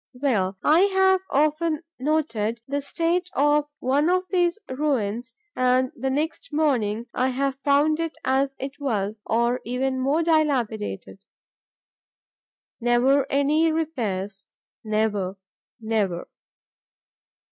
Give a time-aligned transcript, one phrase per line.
[0.15, 6.49] Well, I have often noted the state of one of these ruins and, the next
[6.51, 11.19] morning, I have found it as it was, or even more dilapidated.
[12.79, 14.47] Never any repairs;
[14.83, 15.37] never;
[15.79, 16.27] never.